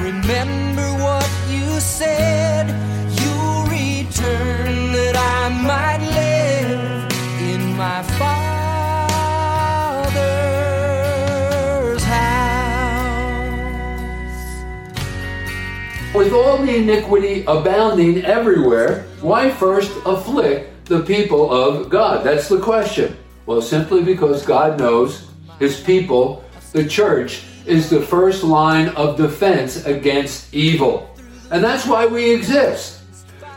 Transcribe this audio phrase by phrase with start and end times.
[0.00, 2.68] Remember what you said.
[3.20, 8.42] You'll return that I might live in my Father's
[12.02, 12.54] house.
[16.14, 22.24] With all the iniquity abounding everywhere, why first afflict the people of God?
[22.24, 23.18] That's the question.
[23.44, 25.26] Well, simply because God knows
[25.58, 31.14] his people, the church, is the first line of defense against evil.
[31.50, 33.02] And that's why we exist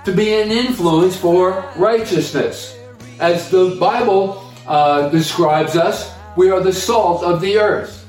[0.05, 2.77] to be an influence for righteousness.
[3.19, 8.07] As the Bible uh, describes us, we are the salt of the earth.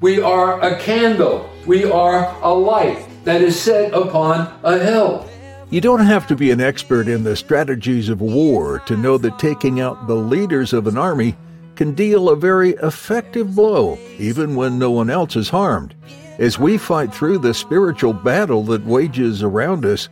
[0.00, 1.48] We are a candle.
[1.66, 5.28] We are a light that is set upon a hill.
[5.70, 9.38] You don't have to be an expert in the strategies of war to know that
[9.38, 11.36] taking out the leaders of an army
[11.76, 15.94] can deal a very effective blow, even when no one else is harmed.
[16.38, 20.08] As we fight through the spiritual battle that wages around us,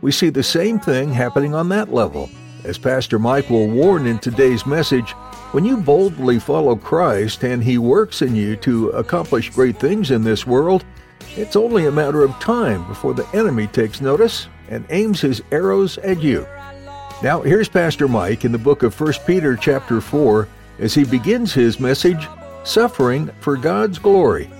[0.00, 2.30] we see the same thing happening on that level.
[2.64, 5.12] As Pastor Mike will warn in today's message,
[5.52, 10.24] when you boldly follow Christ and He works in you to accomplish great things in
[10.24, 10.84] this world,
[11.36, 15.98] it's only a matter of time before the enemy takes notice and aims his arrows
[15.98, 16.46] at you.
[17.22, 20.48] Now, here's Pastor Mike in the book of 1 Peter chapter 4
[20.78, 22.28] as he begins his message,
[22.64, 24.50] Suffering for God's Glory.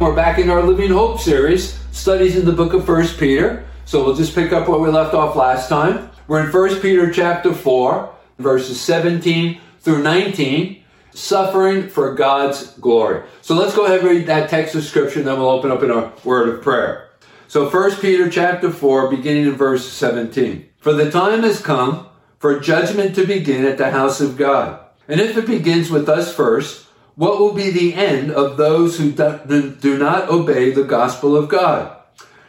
[0.00, 3.66] We're back in our Living Hope series, studies in the book of 1 Peter.
[3.84, 6.08] So we'll just pick up where we left off last time.
[6.26, 13.24] We're in 1 Peter chapter 4, verses 17 through 19, suffering for God's glory.
[13.42, 15.90] So let's go ahead and read that text of scripture, then we'll open up in
[15.90, 17.10] a word of prayer.
[17.48, 20.66] So 1 Peter chapter 4, beginning in verse 17.
[20.78, 22.06] For the time has come
[22.38, 24.80] for judgment to begin at the house of God.
[25.08, 26.86] And if it begins with us first,
[27.20, 31.94] what will be the end of those who do not obey the gospel of God?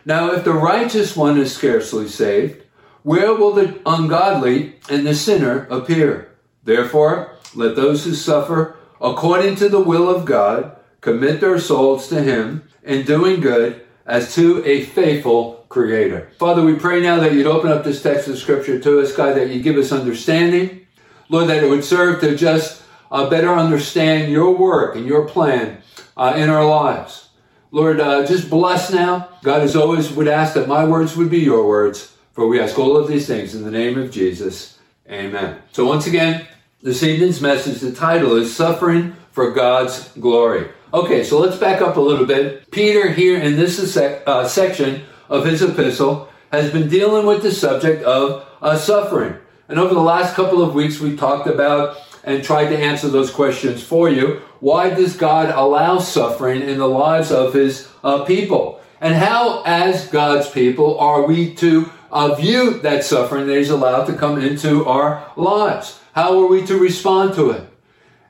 [0.06, 2.64] Now, if the righteous one is scarcely saved,
[3.04, 6.32] where will the ungodly and the sinner appear?
[6.64, 12.24] Therefore, let those who suffer according to the will of God commit their souls to
[12.24, 16.32] Him in doing good as to a faithful Creator.
[16.40, 19.36] Father, we pray now that you'd open up this text of Scripture to us, God,
[19.36, 20.88] that you'd give us understanding.
[21.28, 22.81] Lord, that it would serve to just
[23.12, 25.82] uh, better understand your work and your plan
[26.16, 27.30] uh, in our lives.
[27.72, 29.30] Lord, uh, just bless now.
[29.44, 32.78] God, as always, would ask that my words would be your words, for we ask
[32.78, 34.78] all of these things in the name of Jesus.
[35.10, 35.62] Amen.
[35.72, 36.48] So, once again,
[36.82, 40.70] this evening's message, the title is Suffering for God's Glory.
[40.94, 42.70] Okay, so let's back up a little bit.
[42.72, 48.04] Peter, here in this uh, section of his epistle, has been dealing with the subject
[48.04, 49.36] of uh, suffering.
[49.70, 53.32] And over the last couple of weeks, we talked about and tried to answer those
[53.32, 54.42] questions for you.
[54.60, 58.80] Why does God allow suffering in the lives of his uh, people?
[59.00, 64.06] And how, as God's people, are we to uh, view that suffering that he's allowed
[64.06, 66.00] to come into our lives?
[66.14, 67.64] How are we to respond to it?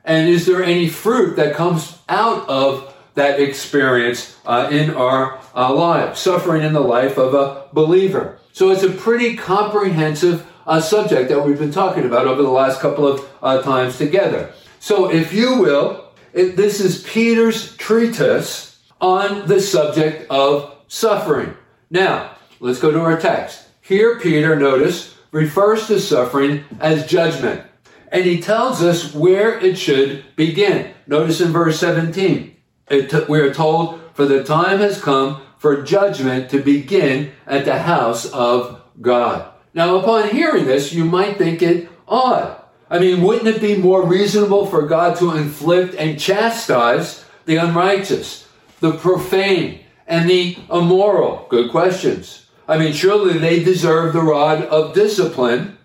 [0.04, 5.72] And is there any fruit that comes out of that experience uh, in our uh,
[5.74, 6.20] lives?
[6.20, 8.38] Suffering in the life of a believer.
[8.52, 12.80] So it's a pretty comprehensive uh, subject that we've been talking about over the last
[12.80, 14.52] couple of uh, times together.
[14.80, 21.54] So, if you will, it, this is Peter's treatise on the subject of suffering.
[21.90, 23.66] Now, let's go to our text.
[23.80, 27.64] Here, Peter, notice, refers to suffering as judgment.
[28.10, 30.92] And he tells us where it should begin.
[31.06, 32.54] Notice in verse 17,
[32.90, 37.78] it, we are told, For the time has come for judgment to begin at the
[37.78, 39.51] house of God.
[39.74, 42.60] Now, upon hearing this, you might think it odd.
[42.90, 48.46] I mean, wouldn't it be more reasonable for God to inflict and chastise the unrighteous,
[48.80, 51.46] the profane, and the immoral?
[51.48, 52.46] Good questions.
[52.68, 55.78] I mean, surely they deserve the rod of discipline.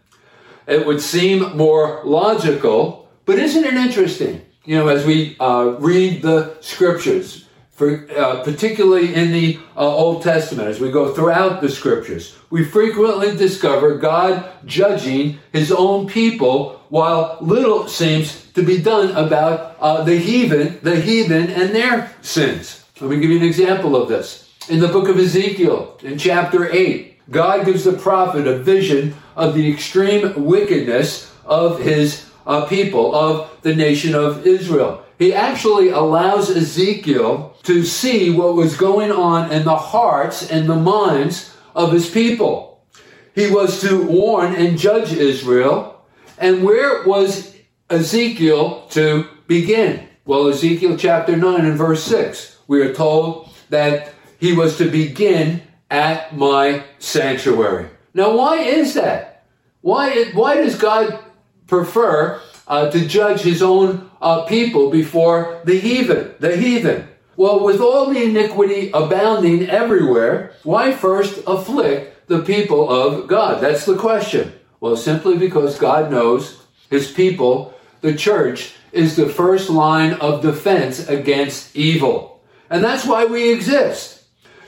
[0.67, 4.41] It would seem more logical, but isn't it interesting?
[4.65, 7.46] You know, as we uh, read the scriptures,
[7.77, 12.65] for, uh, particularly in the uh, Old Testament, as we go throughout the scriptures, we
[12.65, 20.03] frequently discover God judging his own people while little seems to be done about uh,
[20.03, 22.83] the heathen, the heathen and their sins.
[22.99, 24.51] Let me give you an example of this.
[24.69, 29.53] In the book of Ezekiel, in chapter 8, God gives the prophet a vision of
[29.53, 35.03] the extreme wickedness of his uh, people, of the nation of Israel.
[35.17, 40.75] He actually allows Ezekiel to see what was going on in the hearts and the
[40.75, 42.85] minds of his people.
[43.33, 46.05] He was to warn and judge Israel.
[46.37, 47.55] And where was
[47.89, 50.07] Ezekiel to begin?
[50.25, 55.61] Well, Ezekiel chapter 9 and verse 6, we are told that he was to begin
[55.89, 57.89] at my sanctuary.
[58.13, 59.45] Now, why is that?
[59.81, 61.19] Why, why does God
[61.67, 66.33] prefer uh, to judge his own uh, people before the heathen?
[66.39, 67.07] The heathen.
[67.35, 73.61] Well, with all the iniquity abounding everywhere, why first afflict the people of God?
[73.61, 74.53] That's the question.
[74.79, 81.07] Well, simply because God knows his people, the church, is the first line of defense
[81.07, 82.41] against evil.
[82.69, 84.23] And that's why we exist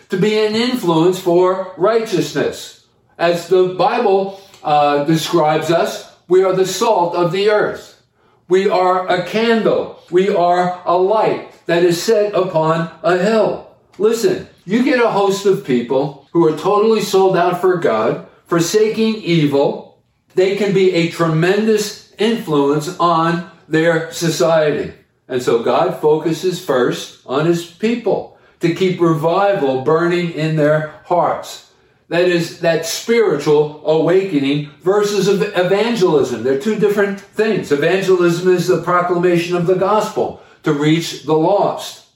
[0.10, 2.86] to be an influence for righteousness.
[3.18, 8.02] As the Bible uh, describes us, we are the salt of the earth.
[8.48, 10.02] We are a candle.
[10.10, 13.76] We are a light that is set upon a hill.
[13.98, 19.16] Listen, you get a host of people who are totally sold out for God, forsaking
[19.16, 20.02] evil.
[20.36, 24.94] They can be a tremendous influence on their society.
[25.28, 31.69] And so God focuses first on his people to keep revival burning in their hearts.
[32.10, 36.44] That is that spiritual awakening versus evangelism.
[36.44, 37.72] They're two different things.
[37.72, 42.08] Evangelism is the proclamation of the gospel to reach the lost.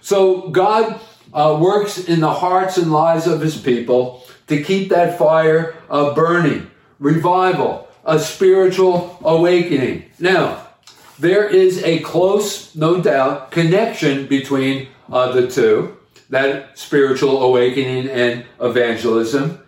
[0.00, 1.00] So God
[1.34, 6.14] uh, works in the hearts and lives of his people to keep that fire uh,
[6.14, 6.70] burning,
[7.00, 10.04] revival, a spiritual awakening.
[10.20, 10.68] Now,
[11.18, 15.97] there is a close, no doubt, connection between uh, the two
[16.30, 19.60] that spiritual awakening and evangelism.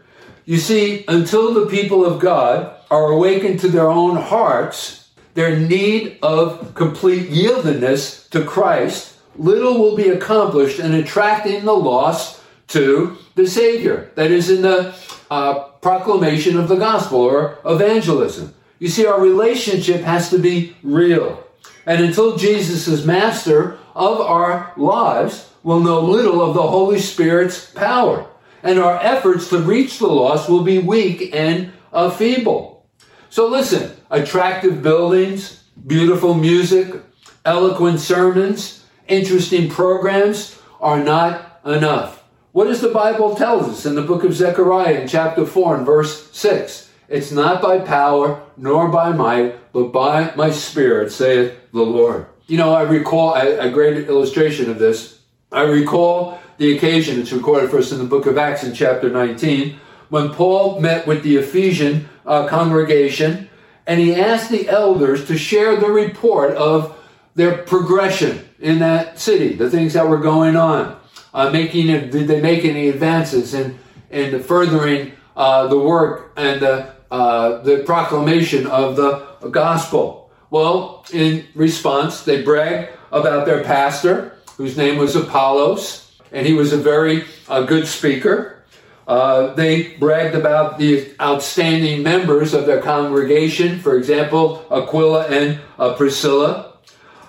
[0.45, 6.19] You see, until the people of God are awakened to their own hearts, their need
[6.23, 13.47] of complete yieldedness to Christ, little will be accomplished in attracting the lost to the
[13.47, 14.11] Savior.
[14.17, 14.95] That is in the
[15.31, 18.55] uh, proclamation of the gospel or evangelism.
[18.79, 21.45] You see, our relationship has to be real.
[21.87, 27.71] And until Jesus is master of our lives, we'll know little of the Holy Spirit's
[27.71, 28.27] power.
[28.63, 32.87] And our efforts to reach the lost will be weak and uh, feeble.
[33.31, 37.01] So listen, attractive buildings, beautiful music,
[37.45, 42.23] eloquent sermons, interesting programs are not enough.
[42.53, 45.87] What does the Bible tell us in the book of Zechariah in chapter 4 and
[45.87, 46.91] verse 6?
[47.09, 52.27] It's not by power nor by might, but by my spirit, saith the Lord.
[52.47, 55.20] You know, I recall a, a great illustration of this.
[55.53, 59.11] I recall the occasion, it's recorded for us in the book of Acts in chapter
[59.11, 63.49] 19, when Paul met with the Ephesian uh, congregation
[63.87, 66.97] and he asked the elders to share the report of
[67.35, 70.97] their progression in that city, the things that were going on.
[71.35, 73.79] Uh, making did they make any advances in
[74.11, 80.31] in furthering uh, the work and the uh, the proclamation of the gospel?
[80.51, 86.71] Well, in response, they brag about their pastor, whose name was Apollos, and he was
[86.75, 88.63] a very uh, good speaker.
[89.09, 95.95] Uh, they bragged about the outstanding members of their congregation, for example, Aquila and uh,
[95.95, 96.75] Priscilla.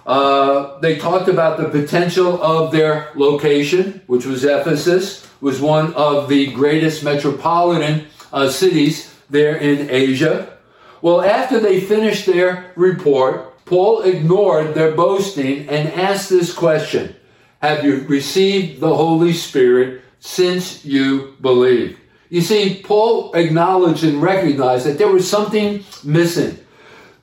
[0.06, 6.28] Uh, they talked about the potential of their location, which was Ephesus, was one of
[6.28, 10.58] the greatest metropolitan uh, cities there in Asia.
[11.02, 17.16] Well, after they finished their report, Paul ignored their boasting and asked this question
[17.62, 22.00] Have you received the Holy Spirit since you believe?
[22.30, 26.58] You see, Paul acknowledged and recognized that there was something missing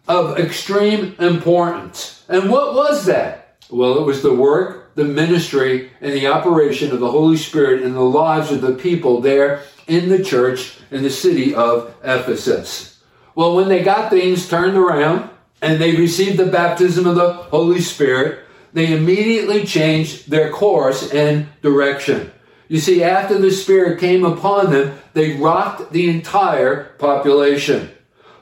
[0.06, 2.24] of extreme importance.
[2.28, 3.56] And what was that?
[3.68, 7.94] Well, it was the work, the ministry, and the operation of the Holy Spirit in
[7.94, 13.02] the lives of the people there in the church in the city of Ephesus.
[13.34, 15.30] Well, when they got things turned around
[15.60, 18.44] and they received the baptism of the Holy Spirit,
[18.78, 22.30] they immediately changed their course and direction.
[22.68, 27.90] You see, after the Spirit came upon them, they rocked the entire population.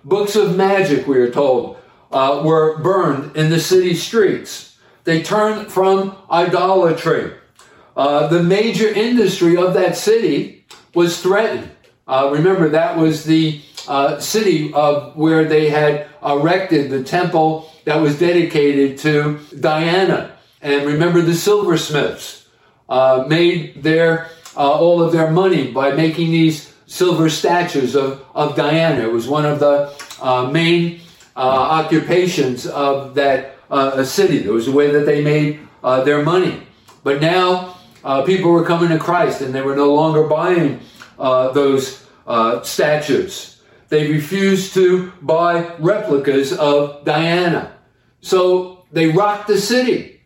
[0.05, 1.78] Books of magic, we are told,
[2.11, 4.76] uh, were burned in the city streets.
[5.05, 7.33] They turned from idolatry.
[7.97, 11.71] Uh, the major industry of that city was threatened.
[12.07, 18.02] Uh, remember, that was the uh, city of where they had erected the temple that
[18.02, 20.37] was dedicated to Diana.
[20.61, 22.49] And remember, the silversmiths
[22.88, 28.57] uh, made their uh, all of their money by making these silver statues of, of
[28.57, 29.02] Diana.
[29.02, 31.00] It was one of the uh, main
[31.37, 34.45] uh, occupations of that uh, city.
[34.45, 36.66] It was the way that they made uh, their money.
[37.05, 37.78] But now
[38.25, 40.81] people were coming to Christ and they were no longer buying
[41.19, 42.05] those
[42.62, 43.61] statues.
[43.88, 47.75] They refused to buy replicas of Diana.
[48.21, 50.21] So they rocked the city.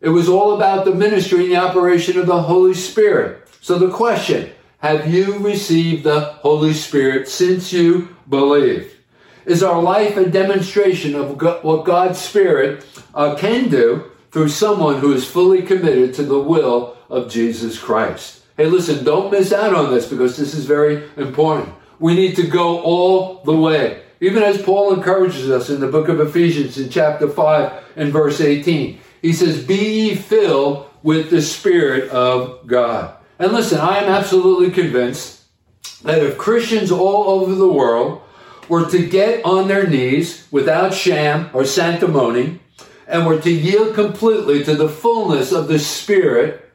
[0.00, 3.48] It was all about the ministry and the operation of the Holy Spirit.
[3.60, 8.94] So the question, have you received the Holy Spirit since you believed?
[9.46, 12.84] Is our life a demonstration of what God's Spirit
[13.14, 18.42] uh, can do through someone who is fully committed to the will of Jesus Christ?
[18.56, 21.74] Hey, listen, don't miss out on this because this is very important.
[21.98, 24.02] We need to go all the way.
[24.20, 28.40] Even as Paul encourages us in the book of Ephesians in chapter 5 and verse
[28.40, 33.14] 18, he says, Be ye filled with the Spirit of God.
[33.38, 35.42] And listen, I am absolutely convinced
[36.02, 38.22] that if Christians all over the world
[38.68, 42.60] were to get on their knees without sham or sanctimony
[43.06, 46.70] and were to yield completely to the fullness of the Spirit,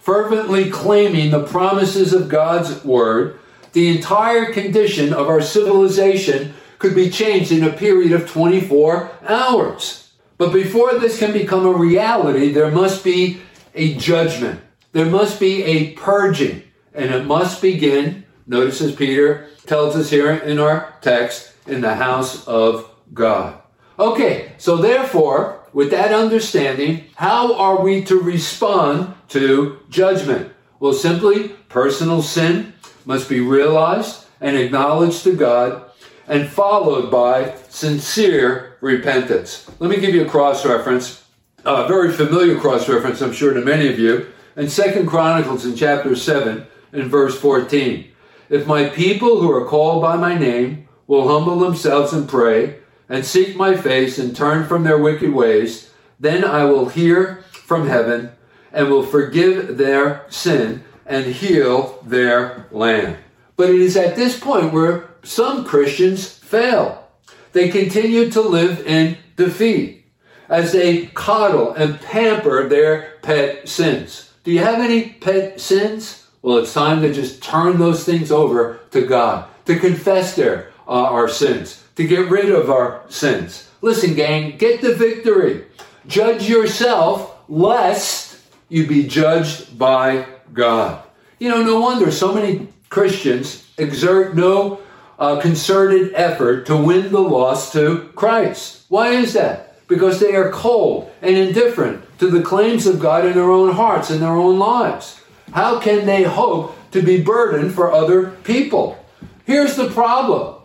[0.00, 3.38] fervently claiming the promises of God's Word,
[3.72, 10.12] the entire condition of our civilization could be changed in a period of 24 hours.
[10.36, 13.40] But before this can become a reality, there must be
[13.74, 14.60] a judgment.
[14.92, 16.62] There must be a purging.
[16.92, 21.94] And it must begin, notice as Peter tells us here in our text, in the
[21.94, 23.58] house of God.
[23.98, 30.52] Okay, so therefore, with that understanding, how are we to respond to judgment?
[30.80, 32.74] Well, simply personal sin
[33.06, 35.80] must be realized and acknowledged to God
[36.26, 39.70] and followed by sincere repentance.
[39.78, 41.24] Let me give you a cross reference,
[41.64, 45.76] a very familiar cross reference, I'm sure, to many of you, in Second Chronicles in
[45.76, 48.10] chapter 7 and verse 14.
[48.48, 52.76] If my people who are called by my name will humble themselves and pray
[53.08, 55.90] and seek my face and turn from their wicked ways,
[56.20, 58.30] then I will hear from heaven
[58.72, 63.18] and will forgive their sin and heal their land.
[63.56, 67.08] But it is at this point where some Christians fail.
[67.52, 70.04] They continue to live in defeat
[70.48, 74.32] as they coddle and pamper their pet sins.
[74.44, 76.26] Do you have any pet sins?
[76.42, 80.90] Well, it's time to just turn those things over to God, to confess their uh,
[80.90, 83.70] our sins, to get rid of our sins.
[83.80, 85.64] Listen, gang, get the victory.
[86.06, 88.38] Judge yourself, lest
[88.68, 91.02] you be judged by God.
[91.38, 94.80] You know, no wonder so many Christians exert no
[95.18, 98.84] uh, concerted effort to win the lost to Christ.
[98.88, 99.86] Why is that?
[99.86, 104.10] Because they are cold and indifferent to the claims of God in their own hearts
[104.10, 105.20] and their own lives.
[105.52, 108.98] How can they hope to be burdened for other people?
[109.44, 110.56] Here's the problem.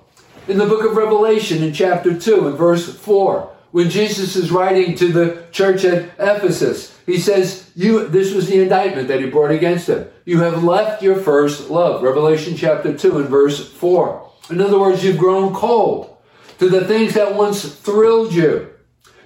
[0.48, 4.96] In the book of Revelation, in chapter 2, in verse 4, when Jesus is writing
[4.96, 9.52] to the church at Ephesus, he says, You this was the indictment that he brought
[9.52, 10.08] against them.
[10.26, 12.02] You have left your first love.
[12.02, 14.29] Revelation chapter 2 and verse 4.
[14.50, 16.18] In other words, you've grown cold
[16.58, 18.70] to the things that once thrilled you.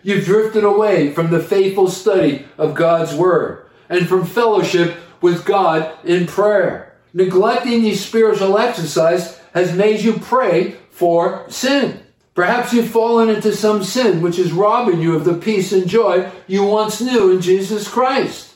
[0.03, 5.91] You've drifted away from the faithful study of God's Word and from fellowship with God
[6.03, 6.97] in prayer.
[7.13, 11.99] Neglecting these spiritual exercises has made you prey for sin.
[12.33, 16.29] Perhaps you've fallen into some sin which is robbing you of the peace and joy
[16.47, 18.55] you once knew in Jesus Christ.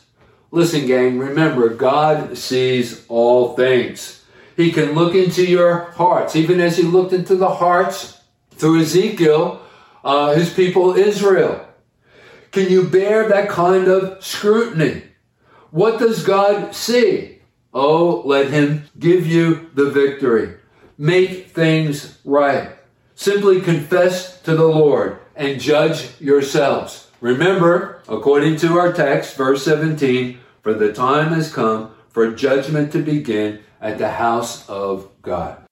[0.52, 4.17] Listen, gang, remember, God sees all things.
[4.58, 8.20] He can look into your hearts, even as He looked into the hearts
[8.56, 9.62] through Ezekiel,
[10.04, 11.64] uh, His people Israel.
[12.52, 15.04] Can you bear that kind of scrutiny?
[15.70, 17.38] What does God see?
[17.72, 20.56] Oh, let Him give you the victory.
[20.98, 22.72] Make things right.
[23.14, 27.12] Simply confess to the Lord and judge yourselves.
[27.22, 33.04] Remember, according to our text, verse 17, for the time has come for judgment to
[33.04, 35.64] begin at the house of God.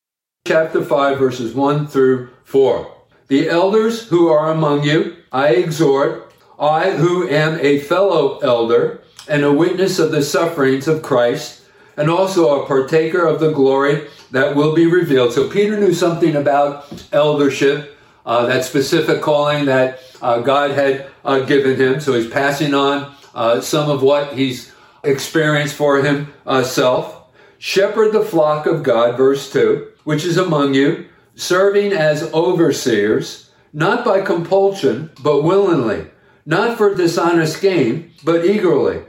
[0.48, 2.92] Chapter 5, verses 1 through 4.
[3.28, 9.44] The elders who are among you, I exhort, I who am a fellow elder and
[9.44, 11.64] a witness of the sufferings of Christ,
[11.98, 15.34] and also a partaker of the glory that will be revealed.
[15.34, 21.40] So Peter knew something about eldership, uh, that specific calling that uh, God had uh,
[21.40, 22.00] given him.
[22.00, 27.25] So he's passing on uh, some of what he's experienced for himself.
[27.58, 34.06] Shepherd the flock of God, verse 2, which is among you, serving as overseers, not
[34.06, 36.08] by compulsion, but willingly,
[36.46, 39.04] not for dishonest gain, but eagerly,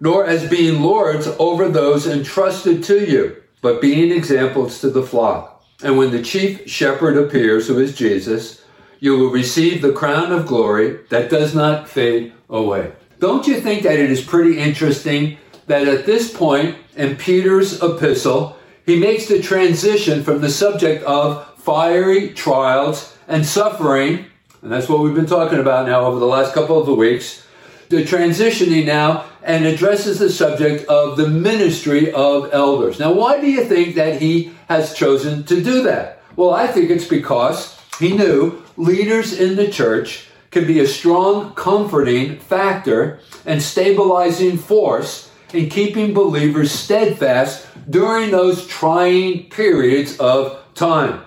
[0.00, 5.64] nor as being lords over those entrusted to you, but being examples to the flock.
[5.82, 8.64] And when the chief shepherd appears, who is Jesus,
[9.00, 12.92] you will receive the crown of glory that does not fade away.
[13.18, 18.56] Don't you think that it is pretty interesting that at this point in Peter's epistle,
[18.86, 24.26] he makes the transition from the subject of fiery trials and suffering,
[24.62, 27.46] and that's what we've been talking about now over the last couple of the weeks,
[27.88, 32.98] to transitioning now and addresses the subject of the ministry of elders.
[32.98, 36.22] Now, why do you think that he has chosen to do that?
[36.36, 41.54] Well, I think it's because he knew leaders in the church can be a strong,
[41.54, 51.22] comforting factor and stabilizing force in keeping believers steadfast during those trying periods of time.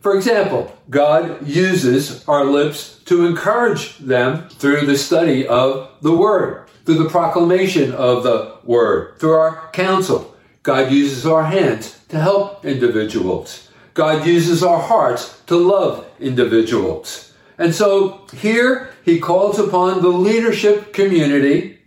[0.00, 6.68] For example, God uses our lips to encourage them through the study of the Word,
[6.84, 10.36] through the proclamation of the Word, through our counsel.
[10.62, 13.70] God uses our hands to help individuals.
[13.94, 17.34] God uses our hearts to love individuals.
[17.58, 21.77] And so here he calls upon the leadership community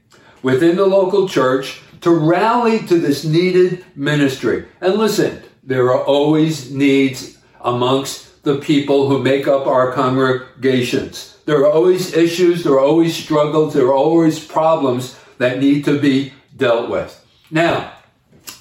[0.41, 4.65] within the local church to rally to this needed ministry.
[4.81, 11.38] And listen, there are always needs amongst the people who make up our congregations.
[11.45, 16.00] There are always issues, there are always struggles, there are always problems that need to
[16.00, 17.17] be dealt with.
[17.50, 17.93] Now,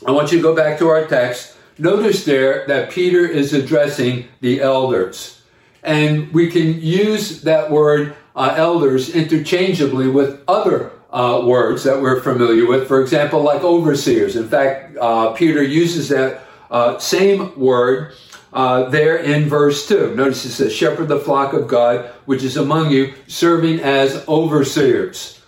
[0.06, 1.56] I want you to go back to our text.
[1.78, 5.42] Notice there that Peter is addressing the elders.
[5.82, 12.20] And we can use that word uh, elders interchangeably with other uh, words that we're
[12.20, 12.88] familiar with.
[12.88, 14.36] For example, like overseers.
[14.36, 18.14] In fact, uh, Peter uses that uh, same word
[18.52, 20.14] uh, there in verse 2.
[20.14, 25.40] Notice it says, Shepherd the flock of God, which is among you, serving as overseers.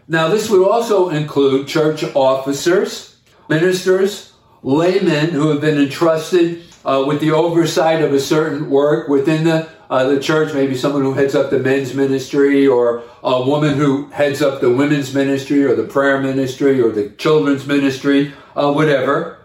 [0.09, 3.17] Now, this would also include church officers,
[3.49, 4.33] ministers,
[4.67, 9.69] laymen who have been entrusted uh, with the oversight of a certain work within the,
[9.89, 14.09] uh, the church, maybe someone who heads up the men's ministry, or a woman who
[14.11, 19.39] heads up the women's ministry, or the prayer ministry, or the children's ministry, uh, whatever.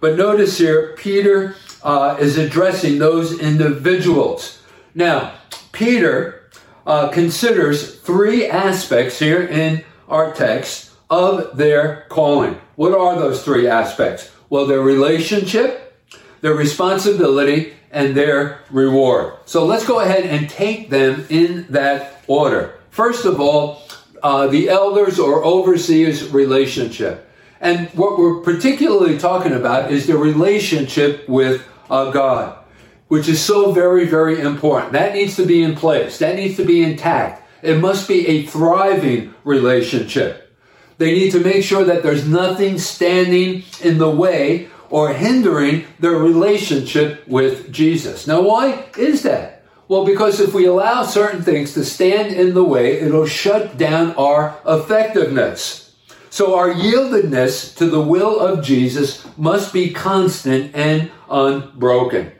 [0.00, 4.62] But notice here, Peter uh, is addressing those individuals.
[4.94, 5.34] Now,
[5.72, 6.50] Peter
[6.86, 12.60] uh, considers three aspects here in our text of their calling.
[12.76, 14.30] What are those three aspects?
[14.50, 16.00] Well, their relationship,
[16.40, 19.34] their responsibility, and their reward.
[19.44, 22.78] So let's go ahead and take them in that order.
[22.90, 23.82] First of all,
[24.22, 27.30] uh, the elders or overseers relationship.
[27.60, 32.56] And what we're particularly talking about is the relationship with uh, God,
[33.08, 34.92] which is so very, very important.
[34.92, 37.42] That needs to be in place, that needs to be intact.
[37.62, 40.47] It must be a thriving relationship.
[40.98, 46.16] They need to make sure that there's nothing standing in the way or hindering their
[46.16, 48.26] relationship with Jesus.
[48.26, 49.62] Now, why is that?
[49.86, 54.12] Well, because if we allow certain things to stand in the way, it'll shut down
[54.16, 55.94] our effectiveness.
[56.30, 62.32] So, our yieldedness to the will of Jesus must be constant and unbroken.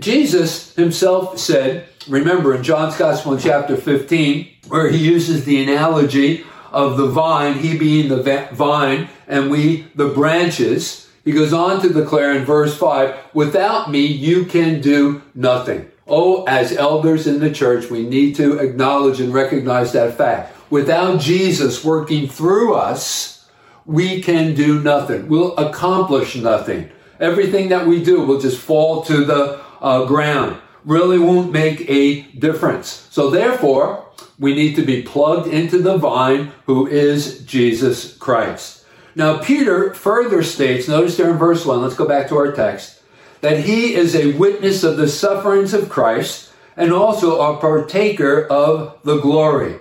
[0.00, 6.44] Jesus himself said, remember in John's Gospel in chapter 15, where he uses the analogy
[6.72, 11.08] of the vine, he being the vine and we the branches.
[11.24, 15.90] He goes on to declare in verse 5 without me, you can do nothing.
[16.06, 20.56] Oh, as elders in the church, we need to acknowledge and recognize that fact.
[20.70, 23.46] Without Jesus working through us,
[23.84, 25.28] we can do nothing.
[25.28, 26.90] We'll accomplish nothing.
[27.20, 30.58] Everything that we do will just fall to the uh, ground.
[30.84, 33.06] Really won't make a difference.
[33.10, 34.07] So therefore,
[34.38, 38.84] we need to be plugged into the vine who is Jesus Christ.
[39.14, 43.02] Now, Peter further states, notice there in verse 1, let's go back to our text,
[43.40, 48.98] that he is a witness of the sufferings of Christ and also a partaker of
[49.02, 49.78] the glory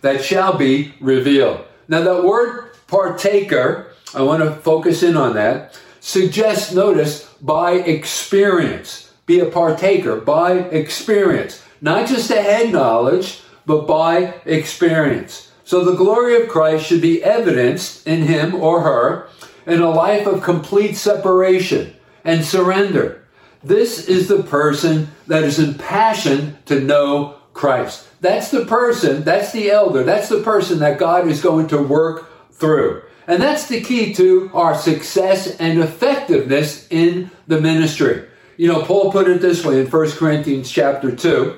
[0.00, 1.64] that shall be revealed.
[1.86, 9.12] Now, that word partaker, I want to focus in on that, suggests, notice, by experience.
[9.26, 11.62] Be a partaker by experience.
[11.80, 15.52] not just a head knowledge, but by experience.
[15.62, 19.28] So the glory of Christ should be evidenced in him or her
[19.64, 23.24] in a life of complete separation and surrender.
[23.62, 28.08] This is the person that is impassioned to know Christ.
[28.20, 32.52] That's the person, that's the elder, that's the person that God is going to work
[32.52, 33.02] through.
[33.28, 38.26] And that's the key to our success and effectiveness in the ministry.
[38.56, 41.56] You know, Paul put it this way in 1 Corinthians chapter 2,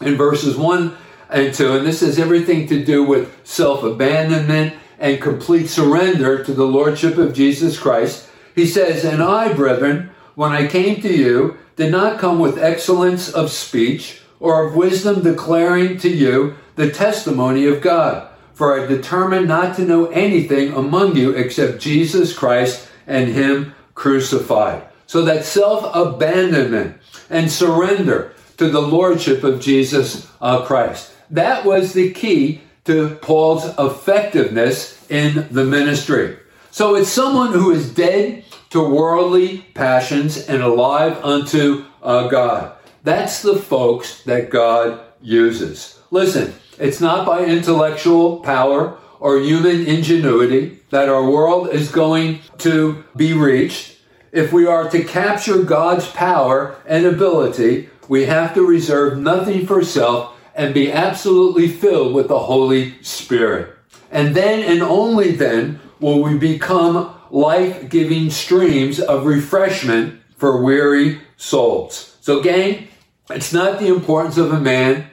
[0.00, 0.96] in verses 1
[1.32, 6.52] and 2, and this has everything to do with self abandonment and complete surrender to
[6.52, 8.28] the Lordship of Jesus Christ.
[8.54, 13.28] He says, And I, brethren, when I came to you, did not come with excellence
[13.28, 18.28] of speech or of wisdom declaring to you the testimony of God.
[18.54, 24.84] For I determined not to know anything among you except Jesus Christ and Him crucified.
[25.06, 31.11] So that self abandonment and surrender to the Lordship of Jesus uh, Christ.
[31.32, 36.36] That was the key to Paul's effectiveness in the ministry.
[36.70, 42.76] So it's someone who is dead to worldly passions and alive unto uh, God.
[43.02, 45.98] That's the folks that God uses.
[46.10, 53.04] Listen, it's not by intellectual power or human ingenuity that our world is going to
[53.16, 53.96] be reached.
[54.32, 59.82] If we are to capture God's power and ability, we have to reserve nothing for
[59.82, 63.74] self and be absolutely filled with the Holy Spirit.
[64.10, 71.20] And then and only then will we become life giving streams of refreshment for weary
[71.36, 72.16] souls.
[72.20, 72.88] So, gang,
[73.30, 75.06] it's not the importance of a man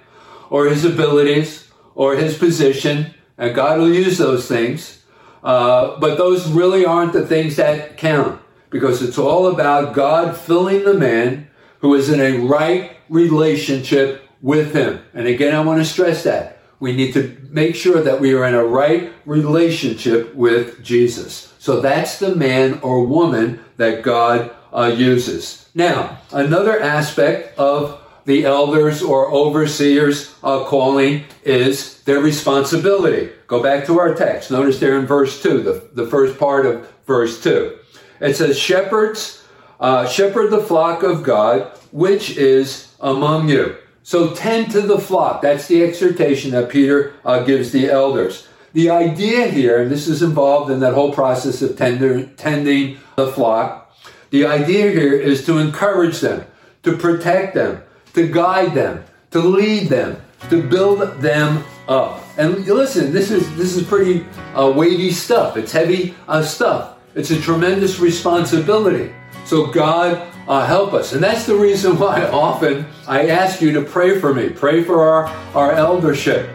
[0.49, 5.04] or his abilities or his position, and God will use those things.
[5.43, 10.84] Uh, but those really aren't the things that count because it's all about God filling
[10.84, 11.49] the man
[11.80, 15.02] who is in a right relationship with him.
[15.13, 16.62] And again, I want to stress that.
[16.80, 21.54] We need to make sure that we are in a right relationship with Jesus.
[21.60, 25.69] So that's the man or woman that God uh, uses.
[25.75, 33.32] Now, another aspect of the elders or overseers uh, calling is their responsibility.
[33.47, 34.52] Go back to our text.
[34.52, 37.78] Notice there in verse 2, the, the first part of verse 2.
[38.21, 39.43] It says, Shepherds,
[39.80, 43.75] uh, shepherd the flock of God, which is among you.
[44.10, 45.43] So tend to the flock.
[45.43, 48.48] That's the exhortation that Peter uh, gives the elders.
[48.74, 53.32] The idea here, and this is involved in that whole process of tender, tending the
[53.32, 53.95] flock,
[54.32, 56.43] the idea here is to encourage them,
[56.82, 57.84] to protect them,
[58.15, 60.19] to guide them, to lead them,
[60.50, 62.24] to build them up.
[62.36, 65.56] And listen, this is this is pretty uh, weighty stuff.
[65.56, 66.98] It's heavy uh, stuff.
[67.13, 69.13] It's a tremendous responsibility.
[69.45, 70.17] So God
[70.50, 74.34] uh, help us, and that's the reason why often I ask you to pray for
[74.34, 76.50] me, pray for our our eldership,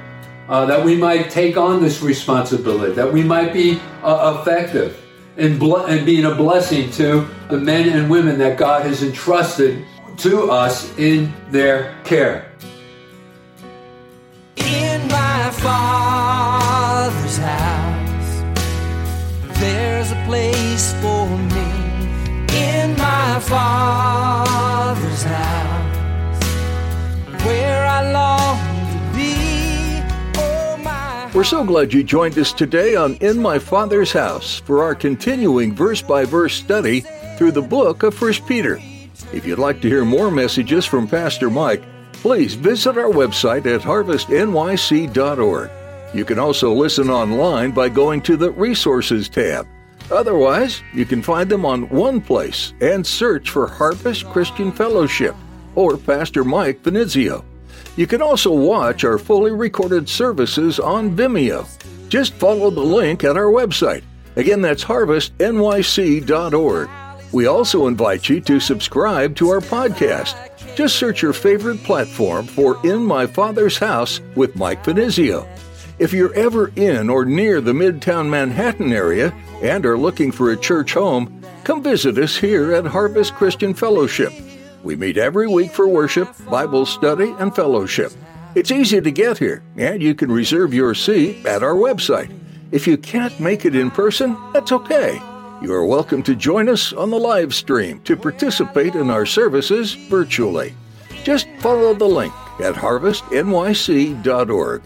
[0.49, 5.01] uh, that we might take on this responsibility, that we might be uh, effective
[5.37, 9.85] in, ble- in being a blessing to the men and women that God has entrusted
[10.19, 12.51] to us in their care.
[14.57, 18.43] In my father's house,
[19.59, 21.64] there's a place for me.
[23.35, 26.45] My father's house,
[27.45, 28.59] where I long
[28.93, 30.41] to be.
[30.41, 34.85] Oh, my We're so glad you joined us today on In My Father's House for
[34.85, 37.01] our continuing verse by verse study
[37.37, 38.79] through the book of 1 Peter.
[39.33, 43.81] If you'd like to hear more messages from Pastor Mike, please visit our website at
[43.81, 45.71] harvestnyc.org.
[46.15, 49.67] You can also listen online by going to the Resources tab.
[50.11, 55.35] Otherwise, you can find them on OnePlace and search for Harvest Christian Fellowship
[55.75, 57.45] or Pastor Mike Finizio.
[57.97, 61.67] You can also watch our fully recorded services on Vimeo.
[62.09, 64.03] Just follow the link at our website.
[64.37, 66.89] Again, that's harvestnyc.org.
[67.33, 70.37] We also invite you to subscribe to our podcast.
[70.77, 75.49] Just search your favorite platform for In My Father's House with Mike Finizio.
[75.99, 79.33] If you're ever in or near the Midtown Manhattan area
[79.65, 84.31] and are looking for a church home, come visit us here at Harvest Christian Fellowship.
[84.83, 88.13] We meet every week for worship, Bible study, and fellowship.
[88.55, 92.31] It's easy to get here, and you can reserve your seat at our website.
[92.73, 95.15] If you can't make it in person, that's okay.
[95.63, 99.95] You are welcome to join us on the live stream to participate in our services
[99.95, 100.75] virtually.
[101.23, 104.83] Just follow the link at harvestnyc.org.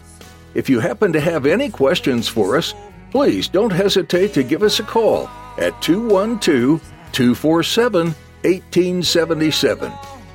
[0.53, 2.73] If you happen to have any questions for us,
[3.11, 8.07] please don't hesitate to give us a call at 212 247
[8.43, 9.91] 1877.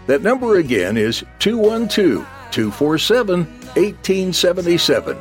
[0.07, 5.19] That number again is 212 247 1877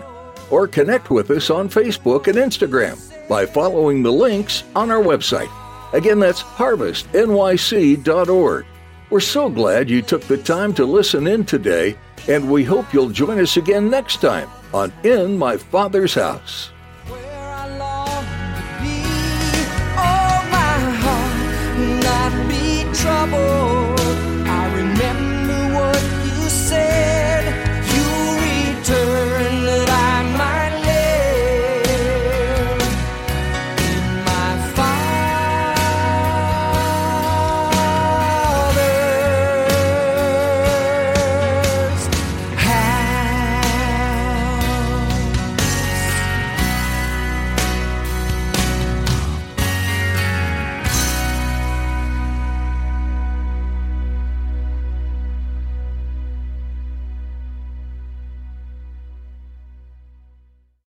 [0.52, 5.50] or connect with us on Facebook and Instagram by following the links on our website.
[5.94, 8.66] Again, that's harvestnyc.org.
[9.10, 11.96] We're so glad you took the time to listen in today,
[12.28, 16.73] and we hope you'll join us again next time on In My Father's House.
[23.34, 23.73] To